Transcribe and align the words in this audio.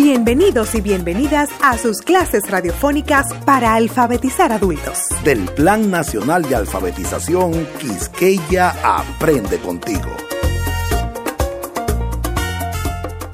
Bienvenidos 0.00 0.76
y 0.76 0.80
bienvenidas 0.80 1.48
a 1.60 1.76
sus 1.76 2.02
clases 2.02 2.48
radiofónicas 2.48 3.26
para 3.44 3.74
alfabetizar 3.74 4.52
adultos. 4.52 4.96
Del 5.24 5.44
Plan 5.56 5.90
Nacional 5.90 6.44
de 6.44 6.54
Alfabetización 6.54 7.66
Quisqueya 7.80 8.76
Aprende 8.84 9.58
contigo. 9.58 10.08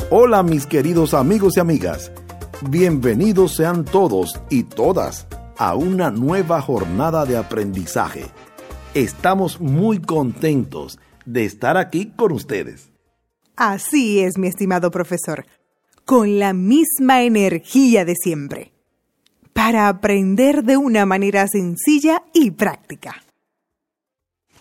Hola 0.09 0.43
mis 0.43 0.67
queridos 0.67 1.13
amigos 1.13 1.59
y 1.59 1.61
amigas. 1.61 2.11
Bienvenidos 2.71 3.57
sean 3.57 3.85
todos 3.85 4.41
y 4.49 4.63
todas 4.63 5.27
a 5.59 5.75
una 5.75 6.11
nueva 6.11 6.63
jornada 6.63 7.27
de 7.27 7.37
aprendizaje. 7.37 8.25
Estamos 8.95 9.61
muy 9.61 9.99
contentos 9.99 10.99
de 11.27 11.45
estar 11.45 11.77
aquí 11.77 12.15
con 12.17 12.33
ustedes. 12.33 12.91
Así 13.55 14.21
es, 14.21 14.39
mi 14.39 14.49
estimado 14.49 14.91
profesor 14.91 15.45
con 16.05 16.39
la 16.39 16.53
misma 16.53 17.23
energía 17.23 18.05
de 18.05 18.15
siempre, 18.15 18.73
para 19.53 19.89
aprender 19.89 20.63
de 20.65 20.77
una 20.77 21.07
manera 21.07 21.47
sencilla 21.49 22.23
y 22.33 22.51
práctica. 22.51 23.23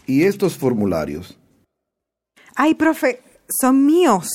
¿Y 0.06 0.24
estos 0.24 0.58
formularios? 0.58 1.38
Ay, 2.56 2.76
profe, 2.76 3.22
son 3.62 3.86
míos. 3.86 4.30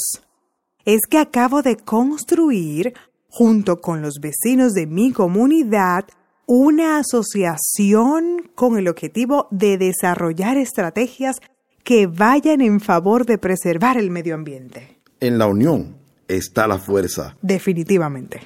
Es 0.84 1.00
que 1.08 1.18
acabo 1.18 1.62
de 1.62 1.76
construir, 1.76 2.94
junto 3.28 3.80
con 3.80 4.02
los 4.02 4.14
vecinos 4.20 4.72
de 4.72 4.86
mi 4.86 5.12
comunidad, 5.12 6.06
una 6.46 6.98
asociación 6.98 8.50
con 8.54 8.78
el 8.78 8.88
objetivo 8.88 9.48
de 9.50 9.76
desarrollar 9.76 10.56
estrategias 10.56 11.36
que 11.84 12.06
vayan 12.06 12.62
en 12.62 12.80
favor 12.80 13.26
de 13.26 13.38
preservar 13.38 13.98
el 13.98 14.10
medio 14.10 14.34
ambiente. 14.34 14.98
En 15.20 15.38
la 15.38 15.46
Unión 15.46 15.97
está 16.28 16.66
la 16.66 16.78
fuerza. 16.78 17.36
Definitivamente. 17.42 18.40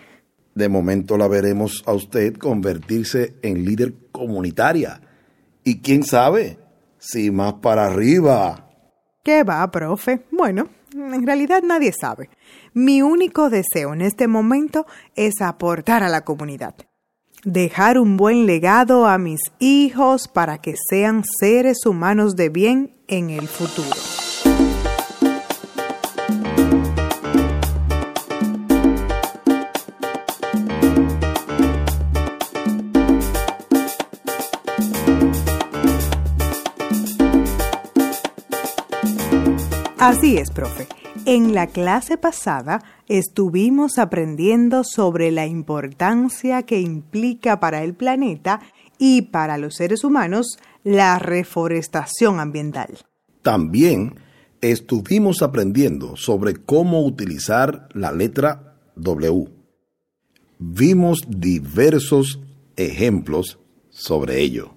De 0.55 0.69
momento 0.69 1.17
la 1.17 1.29
veremos 1.29 1.83
a 1.87 1.93
usted 1.93 2.35
convertirse 2.37 3.35
en 3.43 3.65
líder 3.65 3.95
comunitaria. 4.13 5.01
Y 5.65 5.81
quién 5.81 6.05
sabe, 6.05 6.59
si 6.99 7.31
más 7.31 7.55
para 7.55 7.87
arriba. 7.87 8.69
¿Qué 9.25 9.45
va, 9.45 9.71
profe? 9.71 10.25
Bueno, 10.31 10.69
en 10.95 11.27
realidad 11.27 11.63
nadie 11.63 11.93
sabe. 11.99 12.29
Mi 12.75 13.03
único 13.03 13.51
deseo 13.51 13.95
en 13.95 14.03
este 14.03 14.29
momento 14.29 14.87
es 15.15 15.41
aportar 15.41 16.03
a 16.03 16.09
la 16.09 16.23
comunidad. 16.23 16.75
Dejar 17.45 17.99
un 17.99 18.17
buen 18.17 18.47
legado 18.47 19.07
a 19.07 19.19
mis 19.19 19.41
hijos 19.59 20.29
para 20.29 20.59
que 20.59 20.75
sean 20.89 21.23
seres 21.41 21.87
humanos 21.87 22.37
de 22.37 22.51
bien 22.51 22.97
en 23.09 23.31
el 23.31 23.49
futuro. 23.49 24.22
Así 40.03 40.37
es, 40.37 40.51
profe. 40.51 40.89
En 41.27 41.55
la 41.55 41.69
clase 41.69 42.19
pasada 42.19 42.83
estuvimos 43.07 43.99
aprendiendo 43.99 44.83
sobre 44.83 45.31
la 45.31 45.47
importancia 45.47 46.65
que 46.65 46.81
implica 46.81 47.61
para 47.61 47.85
el 47.85 47.95
planeta 47.95 48.63
y 48.99 49.23
para 49.23 49.59
los 49.59 49.77
seres 49.77 50.03
humanos 50.03 50.59
la 50.83 51.21
reforestación 51.21 52.41
ambiental. 52.41 52.99
También 53.43 54.17
estuvimos 54.61 55.41
aprendiendo 55.41 56.17
sobre 56.17 56.57
cómo 56.57 57.07
utilizar 57.07 57.89
la 57.93 58.11
letra 58.11 58.75
W. 58.97 59.51
Vimos 60.59 61.21
diversos 61.29 62.41
ejemplos 62.75 63.61
sobre 63.89 64.41
ello. 64.41 64.75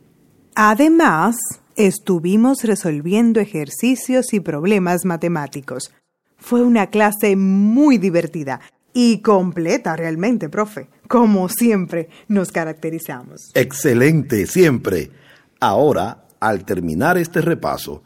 Además, 0.54 1.36
estuvimos 1.76 2.64
resolviendo 2.64 3.40
ejercicios 3.40 4.34
y 4.34 4.40
problemas 4.40 5.06
matemáticos. 5.06 5.92
Fue 6.38 6.62
una 6.64 6.88
clase 6.88 7.36
muy 7.36 7.98
divertida 7.98 8.62
y 8.94 9.20
completa 9.20 9.96
realmente, 9.96 10.50
profe. 10.50 10.88
Como 11.08 11.50
siempre 11.50 12.10
nos 12.28 12.52
caracterizamos. 12.52 13.52
Excelente, 13.54 14.48
siempre. 14.48 15.12
Ahora, 15.60 16.26
al 16.40 16.66
terminar 16.66 17.18
este 17.18 17.42
repaso, 17.42 18.04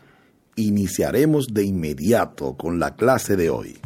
iniciaremos 0.56 1.48
de 1.54 1.64
inmediato 1.64 2.56
con 2.58 2.80
la 2.80 2.96
clase 2.96 3.36
de 3.36 3.50
hoy. 3.50 3.80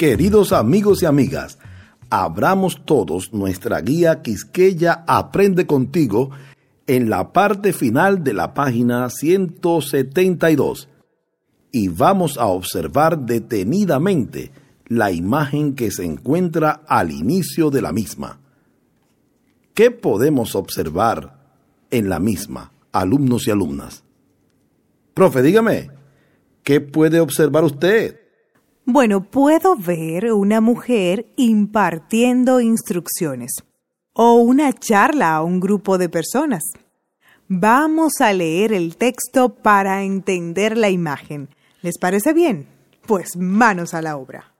Queridos 0.00 0.54
amigos 0.54 1.02
y 1.02 1.04
amigas, 1.04 1.58
abramos 2.08 2.86
todos 2.86 3.34
nuestra 3.34 3.82
guía 3.82 4.22
Quisqueya 4.22 5.04
Aprende 5.06 5.66
contigo 5.66 6.30
en 6.86 7.10
la 7.10 7.34
parte 7.34 7.74
final 7.74 8.24
de 8.24 8.32
la 8.32 8.54
página 8.54 9.10
172 9.10 10.88
y 11.70 11.88
vamos 11.88 12.38
a 12.38 12.46
observar 12.46 13.18
detenidamente 13.26 14.52
la 14.86 15.12
imagen 15.12 15.74
que 15.74 15.90
se 15.90 16.06
encuentra 16.06 16.80
al 16.88 17.10
inicio 17.10 17.68
de 17.68 17.82
la 17.82 17.92
misma. 17.92 18.40
¿Qué 19.74 19.90
podemos 19.90 20.54
observar 20.54 21.52
en 21.90 22.08
la 22.08 22.20
misma, 22.20 22.72
alumnos 22.90 23.46
y 23.46 23.50
alumnas? 23.50 24.02
Profe, 25.12 25.42
dígame, 25.42 25.90
¿qué 26.62 26.80
puede 26.80 27.20
observar 27.20 27.64
usted? 27.64 28.19
Bueno, 28.92 29.22
puedo 29.22 29.76
ver 29.76 30.32
una 30.32 30.60
mujer 30.60 31.26
impartiendo 31.36 32.60
instrucciones 32.60 33.52
o 34.14 34.32
una 34.34 34.72
charla 34.72 35.36
a 35.36 35.42
un 35.44 35.60
grupo 35.60 35.96
de 35.96 36.08
personas. 36.08 36.64
Vamos 37.46 38.14
a 38.20 38.32
leer 38.32 38.72
el 38.72 38.96
texto 38.96 39.54
para 39.54 40.02
entender 40.02 40.76
la 40.76 40.90
imagen. 40.90 41.50
¿Les 41.82 41.98
parece 41.98 42.32
bien? 42.32 42.66
Pues 43.06 43.36
manos 43.36 43.94
a 43.94 44.02
la 44.02 44.16
obra. 44.16 44.54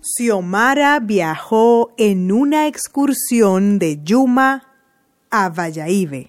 Xiomara 0.00 1.00
viajó 1.00 1.92
en 1.98 2.32
una 2.32 2.66
excursión 2.66 3.78
de 3.78 4.02
Yuma 4.02 4.72
a 5.28 5.50
Valladolid. 5.50 6.28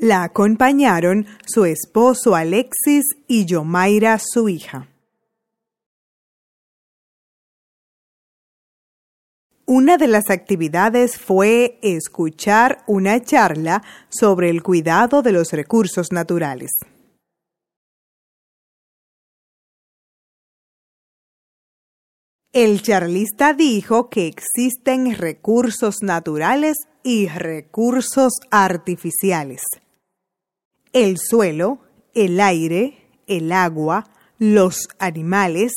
La 0.00 0.22
acompañaron 0.22 1.26
su 1.44 1.64
esposo 1.64 2.36
Alexis 2.36 3.04
y 3.26 3.46
Yomaira, 3.46 4.20
su 4.20 4.48
hija. 4.48 4.86
Una 9.66 9.96
de 9.96 10.06
las 10.06 10.30
actividades 10.30 11.18
fue 11.18 11.80
escuchar 11.82 12.84
una 12.86 13.20
charla 13.24 13.82
sobre 14.08 14.50
el 14.50 14.62
cuidado 14.62 15.20
de 15.20 15.32
los 15.32 15.52
recursos 15.52 16.12
naturales. 16.12 16.70
El 22.52 22.82
charlista 22.82 23.52
dijo 23.52 24.08
que 24.08 24.28
existen 24.28 25.16
recursos 25.16 26.02
naturales 26.02 26.76
y 27.02 27.26
recursos 27.26 28.34
artificiales 28.52 29.62
el 31.04 31.16
suelo, 31.16 31.78
el 32.12 32.40
aire, 32.40 33.06
el 33.28 33.52
agua, 33.52 34.10
los 34.38 34.88
animales 34.98 35.72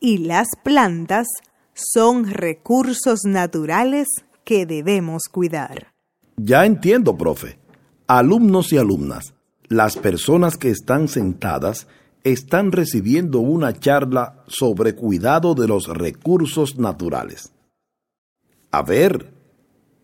y 0.00 0.18
las 0.18 0.48
plantas 0.62 1.26
son 1.74 2.30
recursos 2.30 3.24
naturales 3.24 4.08
que 4.42 4.64
debemos 4.64 5.24
cuidar. 5.30 5.92
Ya 6.36 6.64
entiendo, 6.64 7.16
profe. 7.16 7.58
Alumnos 8.06 8.72
y 8.72 8.78
alumnas, 8.78 9.34
las 9.68 9.98
personas 9.98 10.56
que 10.56 10.70
están 10.70 11.08
sentadas 11.08 11.86
están 12.22 12.72
recibiendo 12.72 13.40
una 13.40 13.74
charla 13.74 14.44
sobre 14.46 14.94
cuidado 14.94 15.54
de 15.54 15.68
los 15.68 15.88
recursos 15.88 16.78
naturales. 16.78 17.52
A 18.70 18.82
ver, 18.82 19.30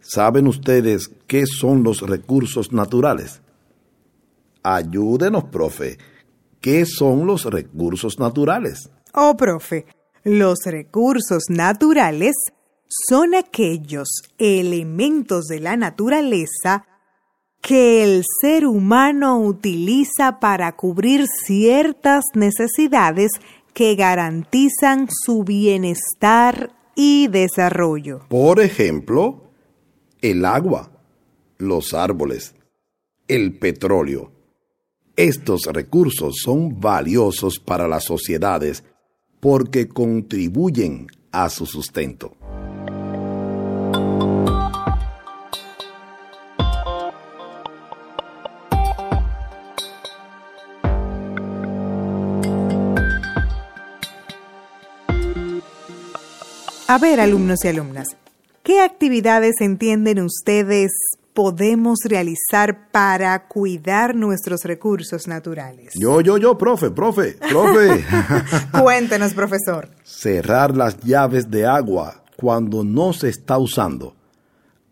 ¿saben 0.01 0.47
ustedes 0.47 1.11
qué 1.27 1.47
son 1.47 1.83
los 1.83 2.03
recursos 2.03 2.73
naturales? 2.73 3.41
Ayúdenos, 4.63 5.45
profe. 5.45 5.99
¿Qué 6.61 6.85
son 6.85 7.27
los 7.27 7.45
recursos 7.45 8.19
naturales? 8.19 8.91
Oh, 9.15 9.37
profe, 9.37 9.87
los 10.25 10.59
recursos 10.67 11.45
naturales 11.49 12.35
son 13.09 13.35
aquellos 13.35 14.09
elementos 14.39 15.47
de 15.47 15.61
la 15.61 15.77
naturaleza 15.77 16.87
que 17.63 18.03
el 18.03 18.25
ser 18.41 18.67
humano 18.67 19.39
utiliza 19.39 20.41
para 20.41 20.77
cubrir 20.77 21.27
ciertas 21.45 22.25
necesidades 22.35 23.31
que 23.75 23.95
garantizan 23.95 25.09
su 25.25 25.45
bienestar 25.45 26.73
y 26.95 27.29
desarrollo. 27.29 28.21
Por 28.29 28.61
ejemplo, 28.61 29.51
el 30.21 30.45
agua, 30.45 30.91
los 31.59 31.95
árboles, 31.95 32.55
el 33.29 33.59
petróleo. 33.59 34.33
Estos 35.21 35.67
recursos 35.67 36.37
son 36.43 36.81
valiosos 36.81 37.59
para 37.59 37.87
las 37.87 38.05
sociedades 38.05 38.85
porque 39.39 39.87
contribuyen 39.87 41.09
a 41.31 41.51
su 41.51 41.67
sustento. 41.67 42.39
A 56.89 56.99
ver, 56.99 57.21
alumnos 57.21 57.63
y 57.67 57.69
alumnas, 57.69 58.17
¿qué 58.63 58.81
actividades 58.81 59.61
entienden 59.61 60.23
ustedes 60.23 60.93
podemos 61.35 61.99
realizar 62.05 62.91
para 62.91 63.49
cuidar 63.49 64.15
nuestros 64.15 64.65
recursos 64.65 65.27
naturales? 65.27 65.93
Yo, 65.99 66.21
yo, 66.21 66.39
yo, 66.39 66.59
profe, 66.59 66.91
profe, 66.91 67.37
profe. 67.49 68.05
Cuéntenos, 68.83 69.35
profesor. 69.35 69.89
Cerrar 70.03 70.77
las 70.77 70.99
llaves 71.01 71.51
de 71.51 71.67
agua 71.67 72.25
cuando 72.37 72.85
no 72.85 73.13
se 73.13 73.29
está 73.29 73.59
usando. 73.59 74.17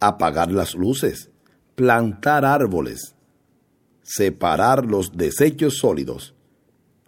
Apagar 0.00 0.50
las 0.52 0.74
luces. 0.74 1.30
Plantar 1.74 2.44
árboles. 2.44 3.14
Separar 4.02 4.84
los 4.84 5.12
desechos 5.16 5.78
sólidos. 5.78 6.34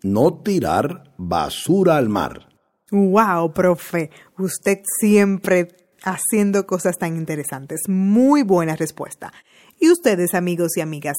No 0.02 0.34
tirar 0.42 1.12
basura 1.16 1.96
al 1.96 2.08
mar. 2.08 2.48
Wow, 2.90 3.52
profe, 3.52 4.10
usted 4.36 4.80
siempre 4.98 5.68
haciendo 6.04 6.66
cosas 6.66 6.98
tan 6.98 7.16
interesantes. 7.16 7.82
Muy 7.88 8.42
buena 8.42 8.76
respuesta. 8.76 9.32
Y 9.78 9.90
ustedes, 9.90 10.34
amigos 10.34 10.76
y 10.76 10.80
amigas, 10.80 11.16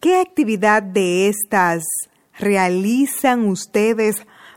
¿qué 0.00 0.20
actividad 0.20 0.82
de 0.82 1.28
estas 1.28 1.84
realizan 2.38 3.46
ustedes 3.46 4.16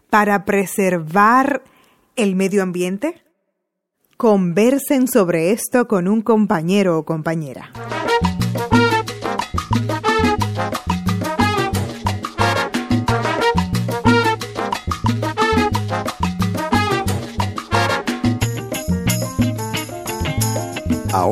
para 0.09 0.45
preservar 0.45 1.63
el 2.15 2.35
medio 2.35 2.63
ambiente? 2.63 3.21
Conversen 4.17 5.07
sobre 5.07 5.51
esto 5.51 5.87
con 5.87 6.07
un 6.07 6.21
compañero 6.21 6.97
o 6.97 7.05
compañera. 7.05 7.71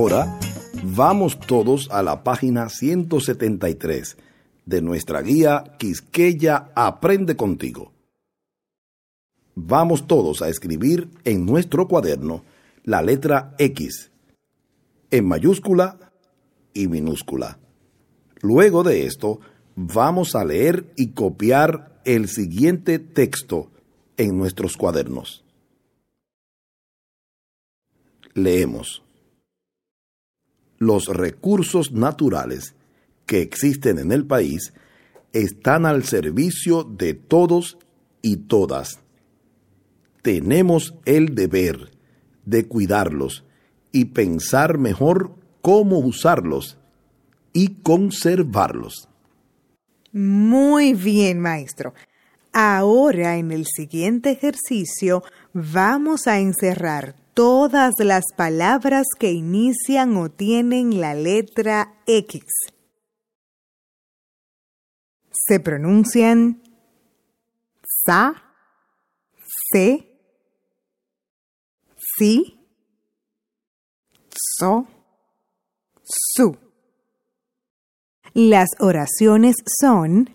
Ahora 0.04 0.38
vamos 0.84 1.40
todos 1.40 1.90
a 1.90 2.04
la 2.04 2.26
página 2.26 2.68
173 2.68 4.18
de 4.66 4.82
nuestra 4.82 5.22
guía 5.22 5.64
Quisqueya 5.80 6.72
Aprende 6.76 7.38
contigo. 7.38 7.94
Vamos 9.56 10.06
todos 10.06 10.42
a 10.42 10.50
escribir 10.50 11.08
en 11.24 11.46
nuestro 11.46 11.88
cuaderno 11.88 12.44
la 12.84 13.02
letra 13.02 13.56
X 13.58 14.12
en 15.10 15.26
mayúscula 15.26 16.12
y 16.74 16.90
minúscula. 16.90 17.58
Luego 18.42 18.84
de 18.84 19.06
esto, 19.06 19.40
vamos 19.78 20.36
a 20.36 20.44
leer 20.44 20.92
y 20.98 21.12
copiar 21.12 22.02
el 22.04 22.28
siguiente 22.28 23.00
texto 23.00 23.72
en 24.18 24.38
nuestros 24.38 24.76
cuadernos. 24.76 25.46
Leemos 28.34 29.02
los 30.86 31.08
recursos 31.08 31.92
naturales 31.92 32.76
que 33.26 33.42
existen 33.42 34.00
en 34.00 34.12
el 34.12 34.26
país 34.26 34.74
están 35.32 35.86
al 35.86 36.04
servicio 36.04 36.84
de 36.84 37.14
todos 37.14 37.78
y 38.22 38.38
todas. 38.38 39.00
Tenemos 40.22 40.96
el 41.06 41.36
deber 41.36 41.92
de 42.46 42.66
cuidarlos 42.68 43.44
y 43.92 44.06
pensar 44.06 44.78
mejor 44.78 45.36
cómo 45.62 46.00
usarlos 46.00 46.78
y 47.52 47.82
conservarlos. 47.82 49.10
Muy 50.12 50.94
bien, 50.94 51.40
maestro. 51.40 51.94
Ahora 52.52 53.38
en 53.38 53.52
el 53.52 53.66
siguiente 53.66 54.30
ejercicio 54.30 55.24
vamos 55.54 56.28
a 56.28 56.40
encerrar 56.40 57.16
todas 57.34 57.94
las 58.00 58.26
palabras 58.36 59.06
que 59.20 59.32
inician 59.32 60.18
o 60.18 60.30
tienen 60.30 61.00
la 61.02 61.14
letra 61.14 61.96
X. 62.06 62.44
Se 65.32 65.60
pronuncian 65.60 66.62
sa, 68.06 68.34
se, 69.72 70.08
si, 72.18 72.60
so, 74.30 74.88
su. 76.04 76.58
Las 78.34 78.70
oraciones 78.80 79.56
son 79.80 80.34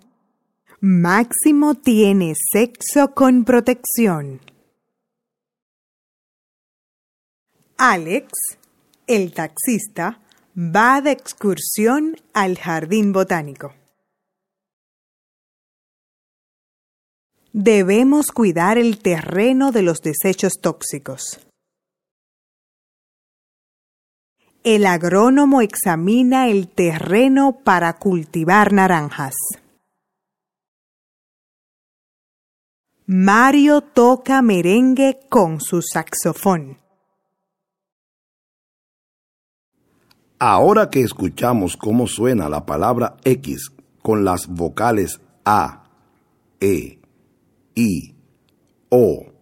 Máximo 0.80 1.74
tiene 1.74 2.34
sexo 2.52 3.12
con 3.12 3.44
protección. 3.44 4.40
Alex, 7.80 8.32
el 9.06 9.32
taxista, 9.32 10.20
va 10.56 11.00
de 11.00 11.12
excursión 11.12 12.16
al 12.34 12.58
jardín 12.58 13.12
botánico. 13.12 13.72
Debemos 17.52 18.32
cuidar 18.32 18.78
el 18.78 18.98
terreno 18.98 19.70
de 19.70 19.82
los 19.82 20.00
desechos 20.00 20.54
tóxicos. 20.60 21.38
El 24.64 24.84
agrónomo 24.84 25.60
examina 25.60 26.48
el 26.48 26.66
terreno 26.66 27.60
para 27.62 27.92
cultivar 27.92 28.72
naranjas. 28.72 29.36
Mario 33.06 33.82
toca 33.82 34.42
merengue 34.42 35.20
con 35.28 35.60
su 35.60 35.80
saxofón. 35.80 36.87
Ahora 40.40 40.88
que 40.88 41.00
escuchamos 41.00 41.76
cómo 41.76 42.06
suena 42.06 42.48
la 42.48 42.64
palabra 42.64 43.16
X 43.24 43.72
con 44.02 44.24
las 44.24 44.46
vocales 44.46 45.20
A, 45.44 45.90
E, 46.60 47.00
I, 47.74 48.14
O, 48.88 49.32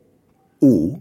U, 0.59 0.99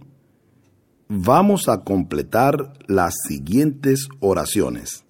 vamos 1.07 1.69
a 1.69 1.85
completar 1.85 2.73
las 2.87 3.15
siguientes 3.25 4.09
oraciones, 4.19 5.05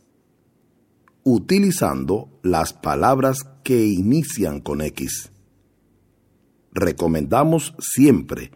utilizando 1.23 2.29
las 2.43 2.73
palabras 2.73 3.39
que 3.63 3.87
inician 3.87 4.61
con 4.61 4.81
X. 4.81 5.31
Recomendamos 6.71 7.73
siempre 7.79 8.51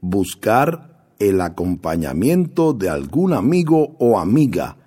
buscar 0.00 1.08
el 1.18 1.42
acompañamiento 1.42 2.72
de 2.72 2.88
algún 2.88 3.34
amigo 3.34 3.96
o 3.98 4.18
amiga 4.18 4.78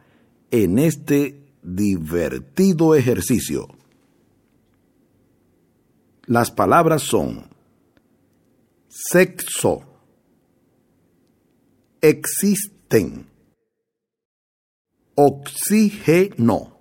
en 0.51 0.79
este 0.79 1.47
divertido 1.61 2.95
ejercicio. 2.95 3.67
Las 6.25 6.51
palabras 6.51 7.03
son 7.03 7.49
sexo, 8.87 9.81
existen, 12.01 13.29
oxígeno. 15.15 16.77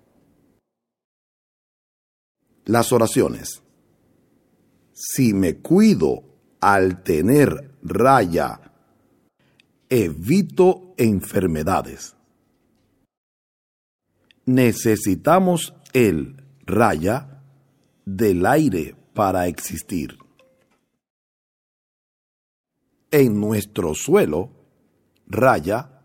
Las 2.65 2.93
oraciones. 2.93 3.63
Si 4.93 5.33
me 5.33 5.59
cuido 5.59 6.25
al 6.61 7.05
tener 7.05 7.77
raya, 7.83 8.73
evito 9.89 10.95
enfermedades 10.97 12.16
necesitamos 14.47 15.75
el 15.93 16.43
raya 16.65 17.43
del 18.05 18.47
aire 18.47 18.97
para 19.13 19.49
existir. 19.49 20.17
En 23.11 23.41
nuestro 23.41 23.95
suelo 23.95 24.51
raya 25.27 26.03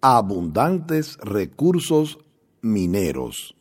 abundantes 0.00 1.16
recursos 1.18 2.18
mineros. 2.60 3.54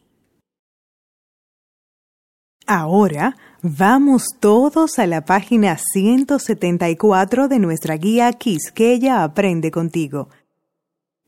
Ahora 2.68 3.38
vamos 3.62 4.24
todos 4.40 4.98
a 4.98 5.06
la 5.06 5.24
página 5.24 5.78
174 5.78 7.48
de 7.48 7.60
nuestra 7.60 7.96
guía 7.96 8.34
Quisqueya 8.34 9.24
Aprende 9.24 9.70
contigo. 9.70 10.30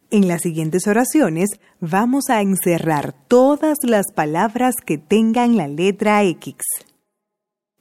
En 0.10 0.30
las 0.30 0.42
siguientes 0.44 0.88
oraciones 0.88 1.50
vamos 1.82 2.30
a 2.30 2.42
encerrar 2.42 3.14
todas 3.28 3.80
las 3.84 4.06
palabras 4.16 4.76
que 4.86 4.98
tengan 4.98 5.58
la 5.58 5.68
letra 5.68 6.24
X. 6.24 6.56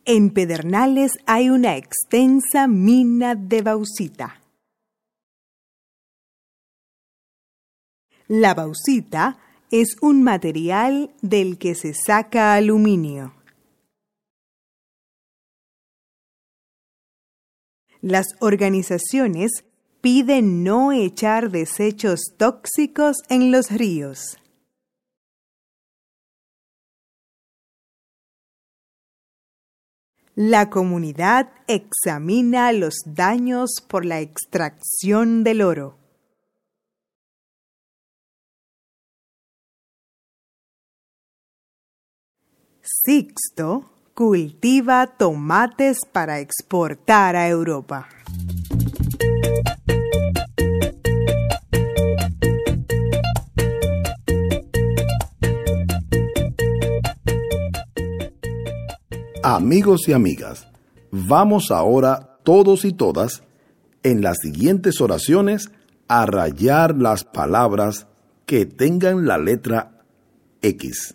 En 0.05 0.31
Pedernales 0.31 1.13
hay 1.27 1.51
una 1.51 1.77
extensa 1.77 2.67
mina 2.67 3.37
de 3.37 3.63
bauxita. 3.63 4.41
La 8.27 8.55
bauxita 8.55 9.39
es 9.71 9.95
un 10.03 10.25
material 10.25 11.15
del 11.23 11.59
que 11.59 11.77
se 11.77 11.95
saca 11.95 12.55
aluminio. 12.55 13.35
Las 18.01 18.27
organizaciones 18.41 19.65
piden 20.01 20.65
no 20.65 20.93
echar 20.93 21.51
desechos 21.51 22.21
tóxicos 22.37 23.17
en 23.29 23.51
los 23.51 23.71
ríos. 23.71 24.39
La 30.39 30.69
comunidad 30.69 31.51
examina 31.67 32.71
los 32.73 32.97
daños 33.07 33.71
por 33.89 34.05
la 34.05 34.21
extracción 34.21 35.45
del 35.45 35.63
oro. 35.63 35.97
Sixto 42.83 43.91
cultiva 44.13 45.07
tomates 45.07 46.01
para 46.13 46.41
exportar 46.41 47.35
a 47.35 47.49
Europa. 47.49 48.09
Amigos 59.49 60.09
y 60.09 60.13
amigas, 60.13 60.67
vamos 61.13 61.71
ahora 61.71 62.37
todos 62.43 62.85
y 62.85 62.93
todas 62.93 63.45
en 64.03 64.21
las 64.21 64.39
siguientes 64.43 65.01
oraciones 65.01 65.71
a 66.09 66.27
rayar 66.27 66.97
las 66.97 67.23
palabras 67.23 68.09
que 68.45 68.67
tengan 68.67 69.25
la 69.25 69.39
letra 69.39 70.05
X. 70.63 71.15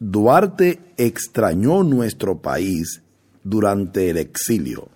Duarte 0.00 0.94
extrañó 0.96 1.82
nuestro 1.82 2.40
país 2.40 3.02
durante 3.44 4.08
el 4.08 4.16
exilio. 4.16 4.88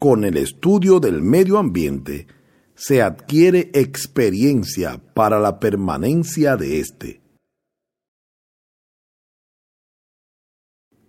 Con 0.00 0.24
el 0.24 0.36
estudio 0.36 0.98
del 0.98 1.22
medio 1.22 1.56
ambiente 1.56 2.26
se 2.74 3.00
adquiere 3.00 3.70
experiencia 3.74 5.00
para 5.14 5.38
la 5.38 5.60
permanencia 5.60 6.56
de 6.56 6.80
éste. 6.80 7.19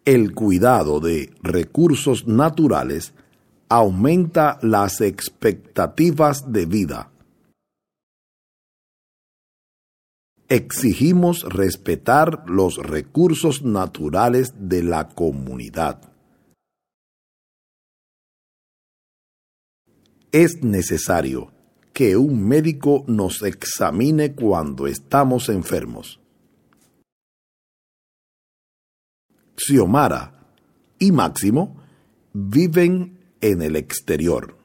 El 0.06 0.34
cuidado 0.34 1.00
de 1.00 1.32
recursos 1.44 2.26
naturales 2.28 3.14
aumenta 3.70 4.58
las 4.62 5.00
expectativas 5.02 6.52
de 6.52 6.66
vida. 6.66 7.12
Exigimos 10.50 11.44
respetar 11.44 12.44
los 12.48 12.78
recursos 12.78 13.64
naturales 13.64 14.54
de 14.58 14.84
la 14.84 15.08
comunidad. 15.08 16.02
Es 20.34 20.64
necesario 20.64 21.52
que 21.94 22.18
un 22.18 22.48
médico 22.48 23.04
nos 23.08 23.44
examine 23.44 24.34
cuando 24.34 24.88
estamos 24.88 25.48
enfermos. 25.50 26.21
Xiomara 29.56 30.48
y 31.00 31.12
Máximo 31.12 31.78
viven 32.34 33.20
en 33.42 33.62
el 33.62 33.76
exterior. 33.76 34.58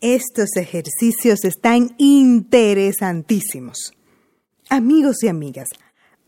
Estos 0.00 0.56
ejercicios 0.56 1.44
están 1.44 1.94
interesantísimos. 1.98 3.92
Amigos 4.70 5.22
y 5.22 5.28
amigas, 5.28 5.66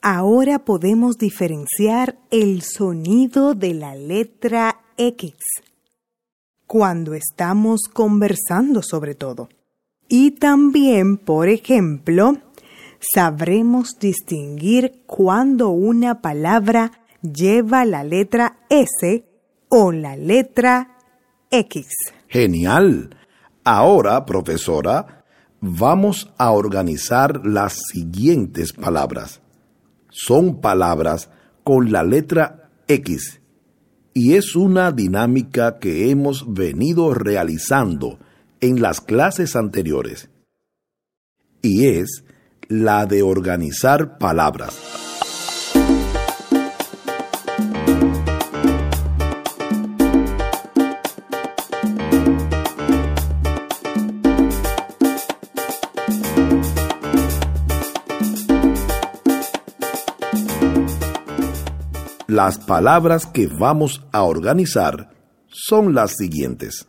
ahora 0.02 0.64
podemos 0.64 1.18
diferenciar 1.18 2.18
el 2.30 2.62
sonido 2.62 3.54
de 3.54 3.74
la 3.74 3.94
letra 3.94 4.80
X 4.96 5.34
cuando 6.66 7.14
estamos 7.14 7.82
conversando 7.92 8.82
sobre 8.82 9.14
todo. 9.14 9.48
Y 10.08 10.32
también, 10.32 11.16
por 11.16 11.48
ejemplo, 11.48 12.38
sabremos 13.00 13.98
distinguir 13.98 15.02
cuando 15.06 15.70
una 15.70 16.20
palabra 16.20 16.92
lleva 17.22 17.84
la 17.84 18.04
letra 18.04 18.58
S 18.68 19.24
o 19.68 19.92
la 19.92 20.16
letra 20.16 20.96
X. 21.50 21.86
Genial. 22.28 23.16
Ahora, 23.64 24.24
profesora, 24.24 25.24
vamos 25.60 26.32
a 26.38 26.52
organizar 26.52 27.44
las 27.44 27.78
siguientes 27.92 28.72
palabras. 28.72 29.40
Son 30.10 30.60
palabras 30.60 31.30
con 31.64 31.92
la 31.92 32.02
letra 32.02 32.70
X 32.88 33.40
y 34.12 34.34
es 34.34 34.56
una 34.56 34.92
dinámica 34.92 35.78
que 35.78 36.10
hemos 36.10 36.52
venido 36.52 37.14
realizando 37.14 38.18
en 38.60 38.82
las 38.82 39.00
clases 39.00 39.56
anteriores. 39.56 40.30
Y 41.62 41.86
es 41.86 42.24
la 42.70 43.04
de 43.04 43.20
organizar 43.20 44.16
palabras. 44.16 44.78
Las 62.28 62.58
palabras 62.58 63.26
que 63.26 63.48
vamos 63.48 64.06
a 64.12 64.22
organizar 64.22 65.10
son 65.48 65.92
las 65.92 66.12
siguientes. 66.16 66.86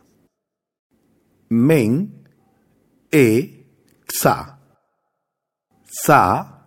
Men, 1.48 2.24
e, 3.10 3.66
xa 4.06 4.61
sa, 5.92 6.64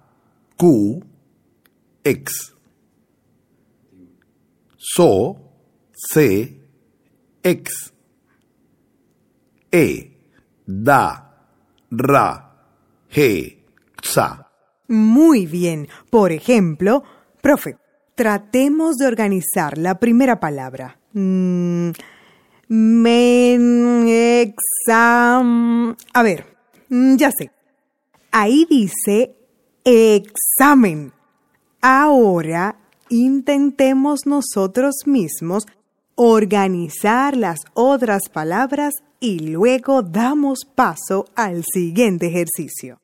cu, 0.56 1.02
ex. 2.04 2.54
So, 4.78 5.36
se, 5.92 6.62
ex. 7.42 7.92
E, 9.72 10.12
da, 10.64 11.50
ra, 11.90 12.56
he, 13.10 13.66
sa. 14.02 14.52
Muy 14.88 15.48
bien. 15.48 15.88
Por 16.12 16.32
ejemplo, 16.32 17.04
profe, 17.42 17.78
tratemos 18.14 18.98
de 18.98 19.08
organizar 19.08 19.80
la 19.80 20.00
primera 20.00 20.40
palabra. 20.40 21.00
Mm, 21.14 21.90
men, 22.68 24.08
exam. 24.08 25.96
A 26.14 26.24
ver, 26.24 26.46
mm, 26.90 27.16
ya 27.16 27.32
sé. 27.32 27.55
Ahí 28.38 28.68
dice 28.70 29.34
examen. 29.86 31.14
Ahora 31.80 32.78
intentemos 33.08 34.26
nosotros 34.26 35.04
mismos 35.06 35.66
organizar 36.16 37.38
las 37.38 37.62
otras 37.76 38.24
palabras 38.28 38.94
y 39.22 39.40
luego 39.40 40.02
damos 40.02 40.66
paso 40.66 41.28
al 41.36 41.64
siguiente 41.64 42.28
ejercicio. 42.28 43.00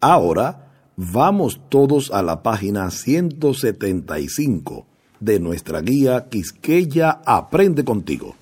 Ahora 0.00 0.94
vamos 0.96 1.60
todos 1.68 2.10
a 2.12 2.22
la 2.22 2.42
página 2.42 2.90
175 2.90 4.86
de 5.20 5.38
nuestra 5.38 5.82
guía 5.82 6.30
Quisqueya 6.30 7.20
Aprende 7.26 7.84
contigo. 7.84 8.36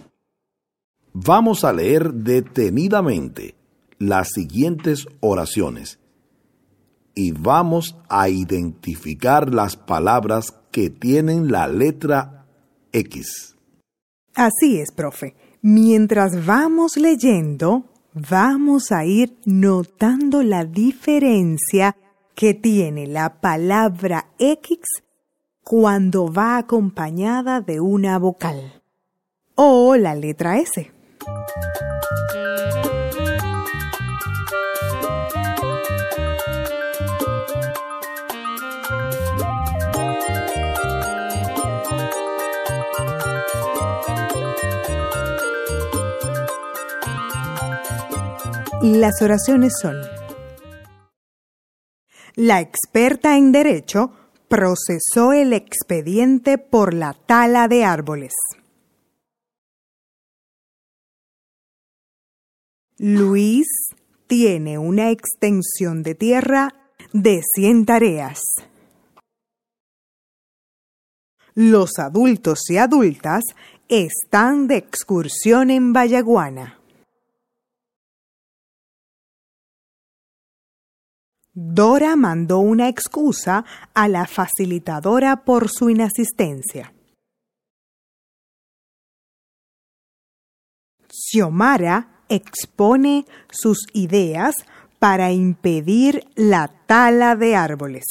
Vamos 1.13 1.65
a 1.65 1.73
leer 1.73 2.13
detenidamente 2.15 3.58
las 3.99 4.31
siguientes 4.31 5.07
oraciones 5.21 5.99
y 7.19 7.33
vamos 7.33 7.97
a 8.09 8.28
identificar 8.28 9.52
las 9.52 9.76
palabras 9.76 10.55
que 10.71 10.88
tienen 10.88 11.50
la 11.50 11.67
letra 11.67 12.47
X. 12.93 13.57
Así 14.37 14.78
es, 14.78 14.93
profe. 14.93 15.35
Mientras 15.61 16.47
vamos 16.47 16.97
leyendo, 16.97 17.87
vamos 18.14 18.93
a 18.93 19.05
ir 19.05 19.37
notando 19.45 20.45
la 20.45 20.64
diferencia 20.64 21.97
que 22.37 22.55
tiene 22.55 23.09
la 23.09 23.40
palabra 23.40 24.28
X 24.38 24.78
cuando 25.64 26.33
va 26.33 26.57
acompañada 26.57 27.61
de 27.61 27.81
una 27.81 28.17
vocal 28.21 28.81
o 29.57 29.97
la 29.97 30.14
letra 30.14 30.59
S. 30.59 30.93
Las 48.83 49.23
oraciones 49.23 49.73
son 49.83 49.97
La 52.37 52.61
experta 52.61 53.37
en 53.37 53.51
derecho 53.51 54.13
procesó 54.47 55.33
el 55.33 55.53
expediente 55.53 56.59
por 56.59 56.95
la 56.95 57.13
tala 57.13 57.67
de 57.67 57.85
árboles. 57.85 58.33
Luis 62.99 63.67
tiene 64.29 64.79
una 64.79 65.11
extensión 65.11 66.05
de 66.05 66.15
tierra 66.15 66.69
de 67.13 67.43
100 67.57 67.85
tareas. 67.85 68.41
Los 71.55 71.99
adultos 71.99 72.71
y 72.71 72.77
adultas 72.77 73.43
están 73.89 74.69
de 74.69 74.77
excursión 74.77 75.71
en 75.71 75.93
Vallaguana. 75.93 76.78
Dora 81.61 82.15
mandó 82.15 82.61
una 82.61 82.88
excusa 82.88 83.65
a 83.93 84.07
la 84.07 84.29
facilitadora 84.29 85.45
por 85.45 85.69
su 85.69 85.91
inasistencia. 85.91 86.95
Xiomara 91.09 92.23
expone 92.29 93.27
sus 93.50 93.88
ideas 93.93 94.55
para 95.00 95.33
impedir 95.33 96.29
la 96.37 96.69
tala 96.87 97.35
de 97.35 97.57
árboles. 97.57 98.05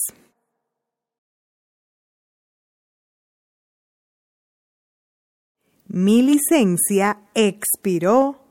Mi 5.86 6.22
licencia 6.22 7.22
expiró. 7.34 8.44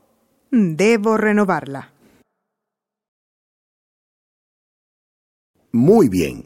Debo 0.49 1.17
renovarla. 1.17 1.96
Muy 5.71 6.09
bien. 6.09 6.45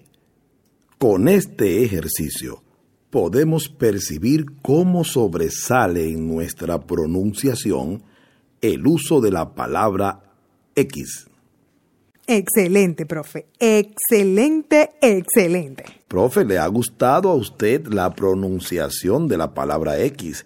Con 0.97 1.27
este 1.27 1.83
ejercicio 1.83 2.63
podemos 3.09 3.69
percibir 3.69 4.45
cómo 4.61 5.03
sobresale 5.03 6.09
en 6.09 6.27
nuestra 6.27 6.79
pronunciación 6.79 8.03
el 8.61 8.85
uso 8.87 9.21
de 9.21 9.31
la 9.31 9.53
palabra 9.53 10.23
X. 10.75 11.27
Excelente, 12.27 13.05
profe. 13.05 13.47
Excelente, 13.59 14.91
excelente. 15.01 15.83
Profe, 16.07 16.45
¿le 16.45 16.57
ha 16.57 16.67
gustado 16.67 17.29
a 17.29 17.35
usted 17.35 17.87
la 17.87 18.13
pronunciación 18.13 19.27
de 19.27 19.37
la 19.37 19.53
palabra 19.53 19.99
X? 19.99 20.45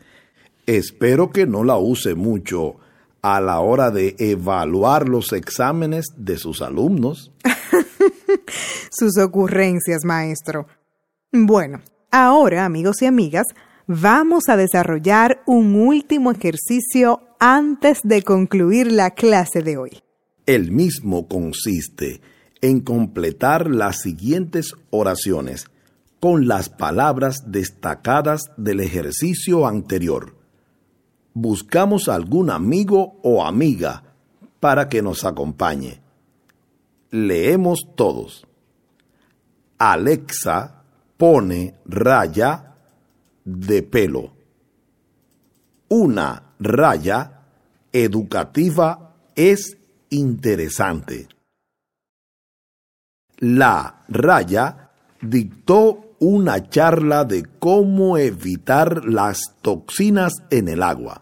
Espero 0.65 1.31
que 1.31 1.45
no 1.45 1.63
la 1.63 1.77
use 1.77 2.15
mucho 2.15 2.77
a 3.21 3.41
la 3.41 3.59
hora 3.59 3.91
de 3.91 4.15
evaluar 4.17 5.07
los 5.07 5.33
exámenes 5.33 6.07
de 6.17 6.37
sus 6.37 6.61
alumnos. 6.61 7.31
sus 8.95 9.17
ocurrencias, 9.17 10.03
maestro. 10.03 10.67
Bueno, 11.31 11.81
ahora, 12.11 12.65
amigos 12.65 13.01
y 13.01 13.05
amigas, 13.05 13.45
vamos 13.87 14.49
a 14.49 14.57
desarrollar 14.57 15.41
un 15.45 15.75
último 15.75 16.31
ejercicio 16.31 17.21
antes 17.39 17.99
de 18.03 18.23
concluir 18.23 18.91
la 18.91 19.11
clase 19.11 19.61
de 19.61 19.77
hoy. 19.77 20.01
El 20.45 20.71
mismo 20.71 21.27
consiste 21.27 22.21
en 22.61 22.81
completar 22.81 23.69
las 23.69 24.01
siguientes 24.01 24.73
oraciones 24.89 25.65
con 26.19 26.47
las 26.47 26.69
palabras 26.69 27.43
destacadas 27.51 28.51
del 28.57 28.79
ejercicio 28.79 29.67
anterior. 29.67 30.35
Buscamos 31.33 32.07
algún 32.07 32.49
amigo 32.49 33.19
o 33.21 33.45
amiga 33.45 34.03
para 34.59 34.89
que 34.89 35.01
nos 35.01 35.25
acompañe. 35.25 36.01
Leemos 37.11 37.87
todos. 37.95 38.44
Alexa 39.77 40.83
pone 41.17 41.75
raya 41.85 42.75
de 43.43 43.83
pelo. 43.83 44.33
Una 45.89 46.55
raya 46.59 47.41
educativa 47.91 49.15
es 49.35 49.77
interesante. 50.09 51.27
La 53.39 54.05
raya 54.07 54.91
dictó 55.21 56.15
una 56.19 56.69
charla 56.69 57.25
de 57.25 57.45
cómo 57.59 58.17
evitar 58.17 59.05
las 59.05 59.39
toxinas 59.61 60.33
en 60.49 60.69
el 60.69 60.81
agua. 60.81 61.21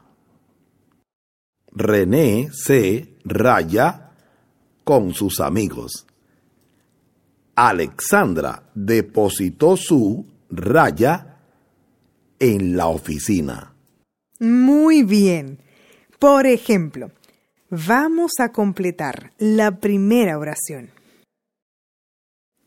René 1.71 2.49
se 2.53 3.17
raya 3.25 4.11
con 4.83 5.13
sus 5.13 5.39
amigos. 5.39 6.05
Alexandra 7.55 8.63
depositó 8.73 9.77
su 9.77 10.25
raya 10.49 11.37
en 12.39 12.75
la 12.75 12.87
oficina. 12.87 13.73
Muy 14.39 15.03
bien. 15.03 15.59
Por 16.19 16.47
ejemplo, 16.47 17.11
vamos 17.69 18.33
a 18.39 18.51
completar 18.51 19.31
la 19.37 19.79
primera 19.79 20.37
oración. 20.37 20.89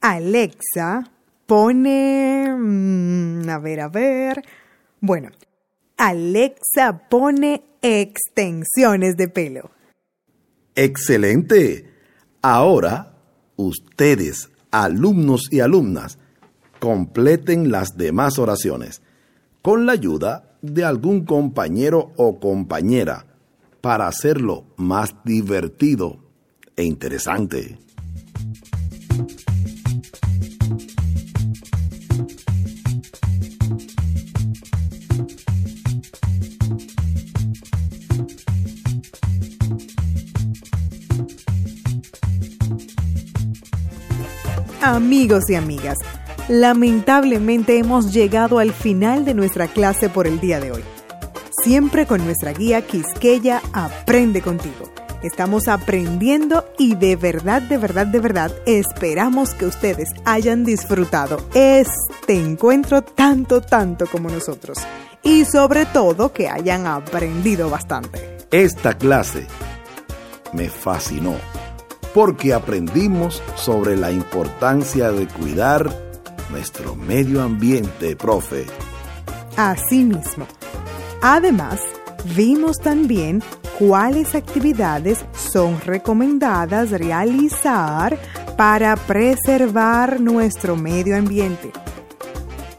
Alexa 0.01 1.11
pone... 1.47 2.55
Mm, 2.57 3.49
a 3.49 3.59
ver, 3.59 3.81
a 3.81 3.89
ver. 3.89 4.43
Bueno, 5.01 5.31
Alexa 5.97 7.09
pone 7.09 7.65
extensiones 7.83 9.17
de 9.17 9.29
pelo. 9.29 9.71
Excelente. 10.75 11.91
Ahora, 12.43 13.17
ustedes, 13.57 14.51
alumnos 14.71 15.49
y 15.51 15.61
alumnas, 15.61 16.19
completen 16.79 17.71
las 17.71 17.97
demás 17.97 18.39
oraciones 18.39 19.03
con 19.63 19.87
la 19.87 19.93
ayuda 19.93 20.57
de 20.63 20.85
algún 20.85 21.25
compañero 21.25 22.13
o 22.17 22.39
compañera 22.39 23.27
para 23.81 24.07
hacerlo 24.07 24.65
más 24.77 25.15
divertido 25.25 26.19
e 26.77 26.85
interesante. 26.85 27.86
Amigos 44.87 45.51
y 45.51 45.57
amigas, 45.57 45.99
lamentablemente 46.47 47.77
hemos 47.77 48.13
llegado 48.13 48.61
al 48.61 48.73
final 48.73 49.25
de 49.25 49.35
nuestra 49.35 49.67
clase 49.67 50.09
por 50.09 50.29
el 50.29 50.39
día 50.39 50.61
de 50.61 50.71
hoy. 50.71 50.85
Siempre 51.65 52.07
con 52.07 52.25
nuestra 52.25 52.53
guía 52.53 52.87
Quisqueya 52.87 53.63
Aprende 53.73 54.43
contigo. 54.43 54.89
Estamos 55.25 55.67
aprendiendo 55.67 56.65
y 56.79 56.95
de 56.95 57.17
verdad, 57.17 57.63
de 57.63 57.79
verdad, 57.79 58.07
de 58.07 58.21
verdad 58.21 58.53
esperamos 58.65 59.55
que 59.55 59.67
ustedes 59.67 60.09
hayan 60.25 60.65
disfrutado 60.65 61.45
este 61.53 62.35
encuentro 62.35 63.03
tanto, 63.03 63.63
tanto 63.63 64.07
como 64.07 64.31
nosotros. 64.31 64.79
Y 65.25 65.47
sobre 65.47 65.87
todo 65.87 66.33
que 66.33 66.49
hayan 66.49 66.87
aprendido 66.87 67.69
bastante. 67.69 68.39
Esta 68.53 68.97
clase 68.97 69.49
me 70.53 70.69
fascinó 70.69 71.35
porque 72.17 72.55
aprendimos 72.55 73.43
sobre 73.57 73.95
la 73.95 74.11
importancia 74.11 75.13
de 75.13 75.27
cuidar 75.27 75.95
nuestro 76.51 76.97
medio 76.97 77.43
ambiente, 77.43 78.17
profe. 78.17 78.65
Así 79.59 80.03
mismo. 80.03 80.47
Además, 81.21 81.79
vimos 82.35 82.79
también 82.79 83.43
cuáles 83.79 84.35
actividades 84.35 85.27
son 85.35 85.79
recomendadas 85.83 86.91
realizar 86.91 88.19
para 88.57 88.97
preservar 88.97 90.19
nuestro 90.19 90.75
medio 90.75 91.19
ambiente. 91.19 91.71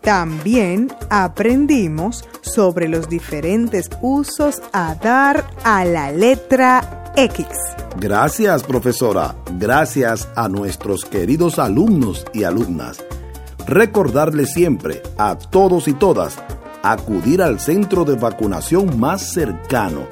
También 0.01 0.91
aprendimos 1.11 2.27
sobre 2.41 2.87
los 2.87 3.07
diferentes 3.07 3.87
usos 4.01 4.63
a 4.73 4.95
dar 4.95 5.47
a 5.63 5.85
la 5.85 6.11
letra 6.11 7.06
X. 7.17 7.47
Gracias, 7.99 8.61
profesora. 8.61 9.35
Gracias 9.57 10.29
a 10.35 10.47
nuestros 10.47 11.03
queridos 11.03 11.57
alumnos 11.57 12.23
y 12.31 12.43
alumnas. 12.43 13.03
Recordarles 13.65 14.53
siempre 14.53 15.01
a 15.17 15.35
todos 15.35 15.87
y 15.87 15.93
todas 15.93 16.37
acudir 16.83 17.41
al 17.41 17.59
centro 17.59 18.05
de 18.05 18.15
vacunación 18.15 18.99
más 18.99 19.33
cercano 19.33 20.07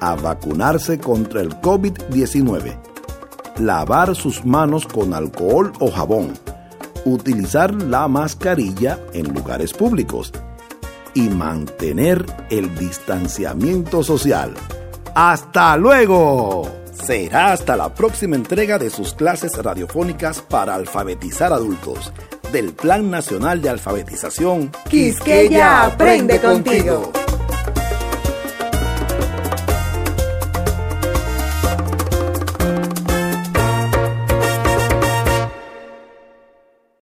a 0.00 0.16
vacunarse 0.16 0.98
contra 0.98 1.40
el 1.40 1.50
COVID-19. 1.60 2.78
Lavar 3.58 4.16
sus 4.16 4.44
manos 4.44 4.86
con 4.86 5.14
alcohol 5.14 5.72
o 5.78 5.88
jabón. 5.88 6.32
Utilizar 7.04 7.72
la 7.74 8.08
mascarilla 8.08 8.98
en 9.12 9.32
lugares 9.32 9.72
públicos. 9.72 10.32
Y 11.14 11.28
mantener 11.28 12.26
el 12.50 12.74
distanciamiento 12.76 14.02
social. 14.02 14.52
¡Hasta 15.14 15.76
luego! 15.76 16.68
Será 16.92 17.52
hasta 17.52 17.76
la 17.76 17.94
próxima 17.94 18.36
entrega 18.36 18.78
de 18.78 18.90
sus 18.90 19.14
clases 19.14 19.52
radiofónicas 19.56 20.42
para 20.42 20.74
alfabetizar 20.74 21.52
adultos 21.52 22.12
del 22.52 22.72
Plan 22.72 23.10
Nacional 23.10 23.62
de 23.62 23.70
Alfabetización. 23.70 24.70
Quisqueya 24.88 25.86
aprende 25.86 26.40
contigo. 26.40 27.12